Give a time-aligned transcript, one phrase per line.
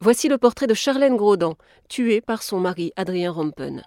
[0.00, 1.54] Voici le portrait de Charlène Grodin,
[1.88, 3.82] tuée par son mari Adrien Rompen.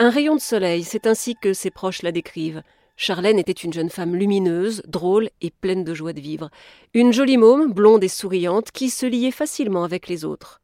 [0.00, 2.62] Un rayon de soleil, c'est ainsi que ses proches la décrivent.
[2.96, 6.50] Charlène était une jeune femme lumineuse, drôle et pleine de joie de vivre.
[6.94, 10.60] Une jolie môme, blonde et souriante, qui se liait facilement avec les autres.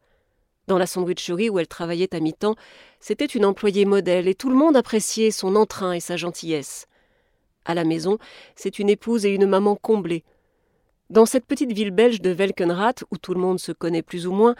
[0.68, 2.54] Dans la sandwicherie où elle travaillait à mi-temps,
[3.00, 6.86] c'était une employée modèle et tout le monde appréciait son entrain et sa gentillesse.
[7.64, 8.18] À la maison,
[8.56, 10.24] c'est une épouse et une maman comblées.
[11.10, 14.32] Dans cette petite ville belge de Velkenrath, où tout le monde se connaît plus ou
[14.32, 14.54] moins,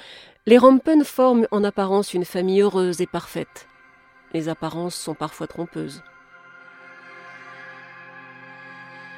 [0.47, 3.69] les Rompen forment en apparence une famille heureuse et parfaite.
[4.35, 6.03] Les apparences sont parfois trompeuses.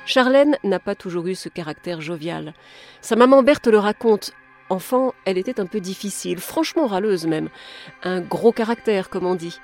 [0.05, 2.55] Charlène n'a pas toujours eu ce caractère jovial.
[3.01, 4.33] Sa maman Berthe le raconte.
[4.69, 7.51] Enfant, elle était un peu difficile, franchement râleuse même.
[8.03, 9.59] Un gros caractère, comme on dit.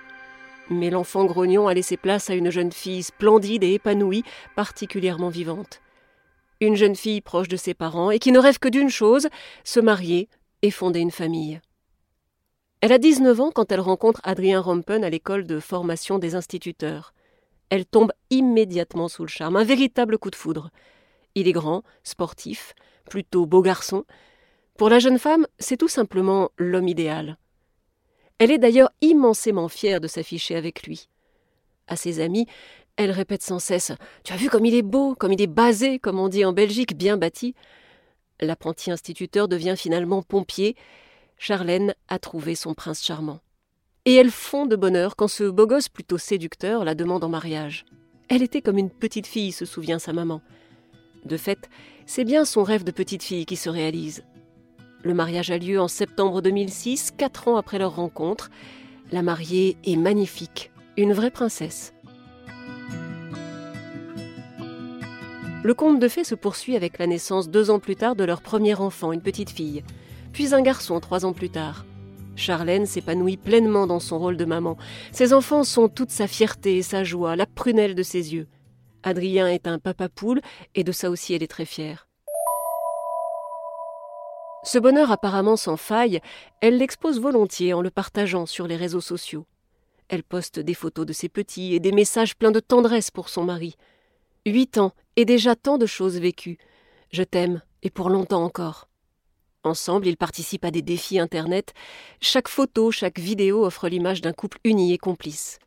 [0.70, 4.24] Mais l'enfant grognon a laissé place à une jeune fille splendide et épanouie,
[4.54, 5.80] particulièrement vivante.
[6.60, 9.28] Une jeune fille proche de ses parents et qui ne rêve que d'une chose,
[9.64, 10.28] se marier
[10.62, 11.60] et fonder une famille.
[12.80, 17.12] Elle a 19 ans quand elle rencontre Adrien Rompen à l'école de formation des instituteurs.
[17.70, 20.70] Elle tombe immédiatement sous le charme, un véritable coup de foudre.
[21.34, 22.74] Il est grand, sportif,
[23.08, 24.04] plutôt beau garçon.
[24.76, 27.36] Pour la jeune femme, c'est tout simplement l'homme idéal.
[28.38, 31.08] Elle est d'ailleurs immensément fière de s'afficher avec lui.
[31.88, 32.46] À ses amis,
[32.96, 33.92] elle répète sans cesse
[34.24, 36.52] Tu as vu comme il est beau, comme il est basé, comme on dit en
[36.52, 37.54] Belgique, bien bâti.
[38.40, 40.76] L'apprenti instituteur devient finalement pompier.
[41.38, 43.40] Charlène a trouvé son prince charmant.
[44.04, 47.84] Et elle fond de bonheur quand ce beau gosse plutôt séducteur la demande en mariage.
[48.28, 50.40] Elle était comme une petite fille, se souvient sa maman.
[51.24, 51.68] De fait,
[52.06, 54.24] c'est bien son rêve de petite fille qui se réalise.
[55.04, 58.50] Le mariage a lieu en septembre 2006, quatre ans après leur rencontre.
[59.12, 61.94] La mariée est magnifique, une vraie princesse.
[65.62, 68.42] Le conte de fées se poursuit avec la naissance deux ans plus tard de leur
[68.42, 69.84] premier enfant, une petite fille,
[70.32, 71.84] puis un garçon trois ans plus tard.
[72.36, 74.76] Charlène s'épanouit pleinement dans son rôle de maman.
[75.12, 78.46] Ses enfants sont toute sa fierté et sa joie, la prunelle de ses yeux.
[79.02, 80.40] Adrien est un papa poule,
[80.74, 82.07] et de ça aussi elle est très fière.
[84.64, 86.20] Ce bonheur apparemment sans faille,
[86.60, 89.46] elle l'expose volontiers en le partageant sur les réseaux sociaux.
[90.08, 93.44] Elle poste des photos de ses petits et des messages pleins de tendresse pour son
[93.44, 93.76] mari.
[94.46, 96.58] Huit ans et déjà tant de choses vécues.
[97.12, 98.88] Je t'aime et pour longtemps encore.
[99.64, 101.74] Ensemble, ils participent à des défis Internet.
[102.20, 105.58] Chaque photo, chaque vidéo offre l'image d'un couple uni et complice.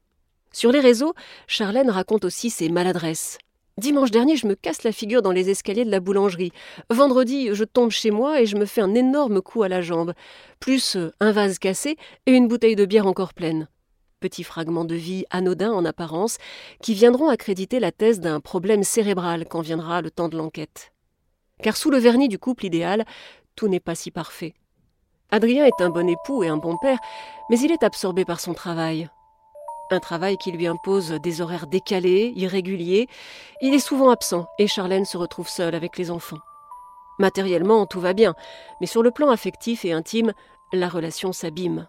[0.51, 1.13] Sur les réseaux,
[1.47, 3.37] Charlène raconte aussi ses maladresses,
[3.77, 6.51] Dimanche dernier, je me casse la figure dans les escaliers de la boulangerie.
[6.89, 10.13] Vendredi, je tombe chez moi et je me fais un énorme coup à la jambe,
[10.59, 11.95] plus euh, un vase cassé
[12.25, 13.69] et une bouteille de bière encore pleine.
[14.19, 16.37] Petits fragments de vie anodins en apparence,
[16.81, 20.91] qui viendront accréditer la thèse d'un problème cérébral quand viendra le temps de l'enquête.
[21.63, 23.05] Car sous le vernis du couple idéal,
[23.55, 24.53] tout n'est pas si parfait.
[25.31, 26.99] Adrien est un bon époux et un bon père,
[27.49, 29.09] mais il est absorbé par son travail.
[29.93, 33.09] Un travail qui lui impose des horaires décalés, irréguliers.
[33.61, 36.39] Il est souvent absent et Charlène se retrouve seule avec les enfants.
[37.19, 38.33] Matériellement, tout va bien,
[38.79, 40.31] mais sur le plan affectif et intime,
[40.71, 41.87] la relation s'abîme.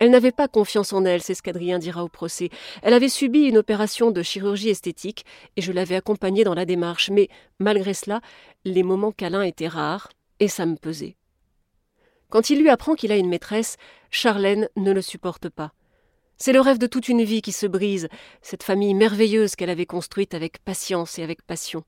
[0.00, 2.50] Elle n'avait pas confiance en elle, c'est ce qu'Adrien dira au procès.
[2.82, 5.24] Elle avait subi une opération de chirurgie esthétique
[5.56, 7.28] et je l'avais accompagnée dans la démarche, mais
[7.60, 8.22] malgré cela,
[8.64, 10.08] les moments câlins étaient rares
[10.40, 11.14] et ça me pesait.
[12.28, 13.76] Quand il lui apprend qu'il a une maîtresse,
[14.10, 15.72] Charlène ne le supporte pas.
[16.36, 18.08] C'est le rêve de toute une vie qui se brise,
[18.42, 21.84] cette famille merveilleuse qu'elle avait construite avec patience et avec passion.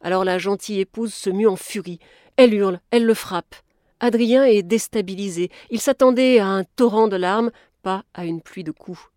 [0.00, 2.00] Alors la gentille épouse se mue en furie.
[2.36, 3.54] Elle hurle, elle le frappe.
[4.00, 5.50] Adrien est déstabilisé.
[5.70, 7.52] Il s'attendait à un torrent de larmes,
[7.82, 9.10] pas à une pluie de coups.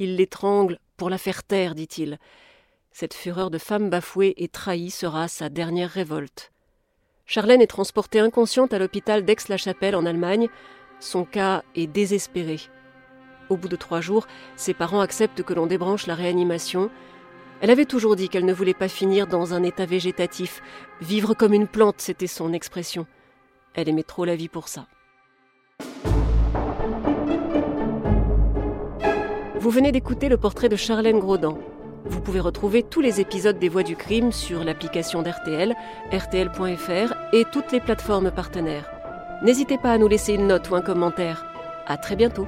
[0.00, 2.18] Il l'étrangle pour la faire taire, dit-il.
[2.90, 6.50] Cette fureur de femme bafouée et trahie sera sa dernière révolte.
[7.26, 10.48] Charlène est transportée inconsciente à l'hôpital d'Aix-la-Chapelle en Allemagne.
[10.98, 12.58] Son cas est désespéré.
[13.48, 16.90] Au bout de trois jours, ses parents acceptent que l'on débranche la réanimation.
[17.60, 20.62] Elle avait toujours dit qu'elle ne voulait pas finir dans un état végétatif.
[21.00, 23.06] Vivre comme une plante, c'était son expression.
[23.74, 24.86] Elle aimait trop la vie pour ça.
[29.60, 31.58] Vous venez d'écouter le portrait de Charlène Grodin.
[32.04, 35.74] Vous pouvez retrouver tous les épisodes des Voix du crime sur l'application d'RTL,
[36.12, 38.88] rtl.fr et toutes les plateformes partenaires.
[39.42, 41.44] N'hésitez pas à nous laisser une note ou un commentaire.
[41.86, 42.46] À très bientôt.